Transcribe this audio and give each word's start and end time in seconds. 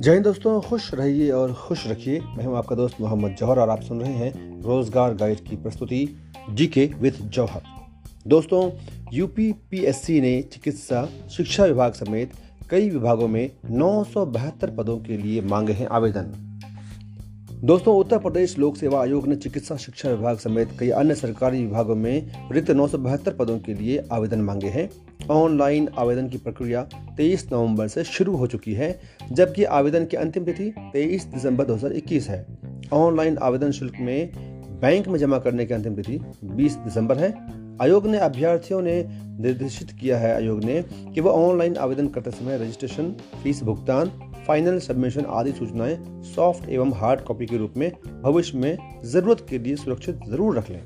जय 0.00 0.12
हिंद 0.12 0.24
दोस्तों, 0.24 0.60
खुश 0.60 0.94
रहिए 0.94 1.30
और 1.30 1.52
खुश 1.52 1.86
रखिए। 1.86 2.20
मैं 2.20 2.44
हूँ 2.44 2.56
आपका 2.56 2.76
दोस्त 2.76 3.00
मोहम्मद 3.00 3.34
जौहर 3.38 3.58
और 3.58 3.70
आप 3.70 3.80
सुन 3.82 4.00
रहे 4.00 4.12
हैं 4.12 4.62
रोज़गार 4.62 5.14
गाइड 5.14 5.40
की 5.40 5.56
प्रस्तुति 5.56 5.98
जीके 6.50 6.86
विद 7.00 7.14
जौहर। 7.34 7.62
दोस्तों 8.26 8.70
यूपी 9.12 9.50
पीएससी 9.70 10.20
ने 10.20 10.40
चिकित्सा, 10.42 11.04
शिक्षा 11.30 11.64
विभाग 11.64 11.92
समेत 11.92 12.32
कई 12.70 12.88
विभागों 12.90 13.28
में 13.28 13.50
नौ 13.70 13.92
सौ 14.04 14.24
बहत्तर 14.28 14.70
पदों 14.70 14.98
के 14.98 15.16
लिए 15.16 15.40
मांगे 15.42 15.72
हैं 15.72 15.86
आवेदन। 15.88 16.32
दोस्तों, 17.64 17.96
उत्तर 17.96 18.18
प्रदेश 18.18 18.58
लोक 18.58 18.76
सेवा 18.76 19.02
आयोग 19.02 19.26
ने 19.28 19.36
चिकित्सा, 19.36 19.76
शिक्षा 19.76 20.10
विभाग 20.10 20.38
समेत 20.38 20.76
कई 20.78 20.90
अन्य 20.94 21.14
सरकारी 21.14 21.64
विभागों 21.66 21.96
में 21.96 22.48
रिक्त 22.52 22.70
नौ 22.70 22.88
सौ 22.88 22.98
बहत्तर 22.98 23.34
पदों 23.34 23.58
के 23.58 23.74
लिए 23.74 24.02
आवेदन 24.12 24.40
मांगे 24.40 24.68
हैं। 24.68 24.88
ऑनलाइन 25.30 25.88
आवेदन 25.98 26.28
की 26.28 26.38
प्रक्रिया 26.38 26.88
23 27.16 27.52
नवंबर 27.52 27.88
से 27.88 28.04
शुरू 28.04 28.36
हो 28.36 28.46
चुकी 28.46 28.72
है, 28.72 29.00
जबकि 29.32 29.64
आवेदन 29.64 30.04
की 30.04 30.16
अंतिम 30.16 30.44
तिथि 30.44 30.74
23 30.92 31.24
दिसंबर 31.24 31.64
2021 31.64 32.28
है। 32.28 32.46
ऑनलाइन 32.92 33.38
आवेदन 33.38 33.70
शुल्क 33.70 33.92
में 34.00 34.32
बैंक 34.80 35.08
में 35.08 35.18
जमा 35.18 35.38
करने 35.38 35.66
की 35.66 35.74
अंतिम 35.74 35.94
तिथि 35.94 36.20
20 36.44 36.76
दिसंबर 36.76 37.18
है। 37.18 37.60
आयोग 37.82 38.06
ने 38.06 38.18
अभ्यर्थियों 38.18 38.82
ने 38.82 39.04
निर्देशित 39.40 39.90
किया 39.90 40.18
है, 40.18 40.34
आयोग 40.34 40.64
ने, 40.64 40.82
कि 41.14 41.20
वह 41.20 41.30
ऑनलाइन 41.30 41.76
आवेदन 41.76 42.08
करते 42.08 42.30
समय 42.30 42.58
रजिस्ट्रेशन, 42.58 43.16
फ़ीस 43.42 43.62
भुगतान, 43.62 44.12
फाइनल 44.46 44.78
सबमिशन 44.78 45.24
आदि 45.28 45.52
सूचनाएँ 45.52 46.22
सॉफ्ट 46.22 46.68
एवं 46.68 46.92
हार्ड 46.92 47.20
कॉपी 47.20 47.46
के 47.46 47.56
रूप 47.56 47.74
में 47.76 47.92
भविष्य 48.22 48.58
में 48.58 48.78
ज़रूरत 49.04 49.46
के 49.50 49.58
लिए 49.58 49.76
सुरक्षित 49.76 50.20
ज़रूर 50.28 50.58
रख 50.58 50.70
लें। 50.70 50.82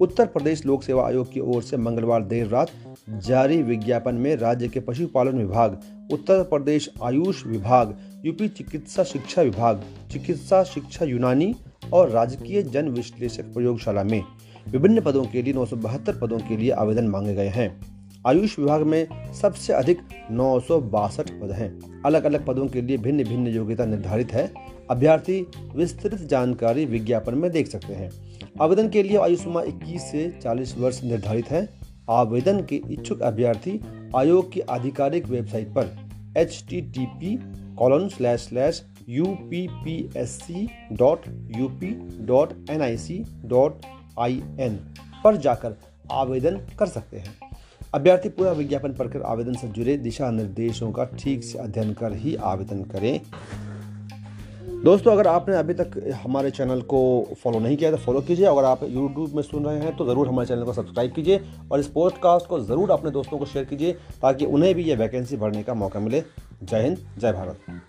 उत्तर 0.00 0.26
प्रदेश 0.26 0.66
लोक 0.66 0.82
सेवा 0.82 1.06
आयोग 1.06 1.32
की 1.32 1.40
ओर 1.40 1.62
से 1.62 1.76
मंगलवार 1.76 2.22
देर 2.22 2.46
रात 2.46 2.70
जारी 3.10 3.62
विज्ञापन 3.62 4.14
में 4.14 4.36
राज्य 4.36 4.68
के 4.68 4.80
पशुपालन 4.80 5.38
विभाग, 5.38 5.80
उत्तर 6.12 6.42
प्रदेश 6.42 6.88
आयुष 7.02 7.46
विभाग, 7.46 7.96
यूपी 8.26 8.48
चिकित्सा 8.48 9.04
शिक्षा 9.04 9.42
विभाग, 9.42 9.82
चिकित्सा 10.12 10.62
शिक्षा 10.64 11.04
यूनानी 11.04 11.54
और 11.92 12.10
राजकीय 12.10 12.62
जन 12.62 12.88
विश्लेषक 12.88 13.44
प्रयोगशाला 13.44 14.04
में 14.04 14.22
विभिन्न 14.68 15.00
पदों 15.00 15.24
के 15.24 15.42
लिए 15.42 15.54
नौ 15.54 15.66
सौ 15.66 15.76
बहत्तर 15.76 16.18
पदों 16.18 16.38
के 16.38 16.56
लिए 16.56 16.70
आवेदन 16.70 17.08
मांगे 17.08 17.34
गए 17.34 17.48
हैं। 17.48 17.94
आयुष 18.26 18.58
विभाग 18.58 18.82
में 18.82 19.32
सबसे 19.34 19.72
अधिक 19.72 19.98
नौ 20.30 20.60
सौ 20.60 20.80
बासठ 20.80 21.30
पद 21.30 21.50
हैं। 21.52 22.02
अलग 22.06 22.24
अलग 22.24 22.46
पदों 22.46 22.66
के 22.66 22.82
लिए 22.82 22.96
भिन्न 22.96 23.24
भिन्न 23.24 23.46
योग्यता 23.46 23.84
निर्धारित 23.84 24.32
है। 24.32 24.54
अभ्यर्थी 24.90 25.46
विस्तृत 25.76 26.14
जानकारी 26.14 26.84
विज्ञापन 26.84 27.34
में 27.34 27.50
देख 27.50 27.68
सकते 27.68 27.94
हैं। 27.94 28.10
आवेदन 28.62 28.88
के 28.88 29.02
लिए 29.02 29.16
आयु 29.18 29.36
सीमा 29.36 29.60
21 29.60 30.00
से 30.00 30.20
40 30.42 30.76
वर्ष 30.78 31.02
निर्धारित 31.04 31.50
है। 31.50 31.68
आवेदन 32.10 32.60
के 32.62 32.76
इच्छुक 32.90 33.22
अभ्यर्थी 33.22 33.80
आयोग 34.16 34.52
की 34.52 34.60
आधिकारिक 34.60 35.26
वेबसाइट 35.26 35.68
पर 35.68 35.90
H 36.36 36.64
T 36.70 36.80
T 36.80 37.06
P 37.06 37.34
colon 37.78 38.08
slash 38.08 38.40
slash 38.40 38.82
U 39.08 39.24
P 39.24 39.66
P 39.72 39.96
S 40.16 40.38
C 40.42 40.68
dot 40.92 41.26
U 41.56 41.68
P 41.80 41.90
dot 42.26 42.52
N 42.70 42.82
I 42.82 42.96
C 42.96 43.22
dot 43.44 43.86
I 44.18 44.42
N 44.60 44.78
पर 45.24 45.36
जाकर 45.36 45.76
आवेदन 46.12 46.60
कर 46.78 46.86
सकते 46.86 47.18
हैं। 47.18 47.34
अभ्यर्थी 47.94 48.28
पूरा 48.28 48.52
विज्ञापन 48.52 48.92
पढ़कर 48.92 49.22
आवेदन 49.22 49.54
से 49.54 49.68
जुड़े 49.68 49.96
दिशा 49.98 50.30
निर्देशों 50.30 50.92
का 50.92 51.04
ठीक 51.18 51.44
से 51.44 51.58
अध्ययन 51.58 51.92
कर 51.92 52.12
ही 52.12 52.34
आवेदन 52.34 52.82
करें। 52.84 53.20
दोस्तों, 54.84 55.12
अगर 55.12 55.26
आपने 55.26 55.54
अभी 55.56 55.74
तक 55.74 55.92
हमारे 56.24 56.50
चैनल 56.50 56.80
को 56.82 56.98
फॉलो 57.42 57.58
नहीं 57.58 57.76
किया 57.76 57.90
तो 57.90 57.96
फॉलो 57.98 58.20
कीजिए। 58.20 58.46
अगर 58.46 58.64
आप 58.64 58.82
यूट्यूब 58.84 59.34
में 59.36 59.42
सुन 59.42 59.64
रहे 59.64 59.78
हैं 59.80 59.96
तो 59.96 60.06
ज़रूर 60.06 60.28
हमारे 60.28 60.48
चैनल 60.48 60.64
को 60.64 60.72
सब्सक्राइब 60.72 61.12
कीजिए 61.12 61.40
और 61.72 61.80
इस 61.80 61.86
पॉडकास्ट 61.88 62.46
को 62.46 62.60
ज़रूर 62.62 62.90
अपने 62.90 63.10
दोस्तों 63.10 63.38
को 63.38 63.46
शेयर 63.46 63.64
कीजिए, 63.64 63.92
ताकि 64.22 64.44
उन्हें 64.46 64.74
भी 64.74 64.84
ये 64.84 64.96
वैकेंसी 64.96 65.36
भरने 65.36 65.62
का 65.62 65.74
मौका 65.76 66.00
मिले। 66.00 66.22
जय 66.62 66.82
हिंद, 66.82 66.98
जय 67.18 67.32
भारत। 67.32 67.82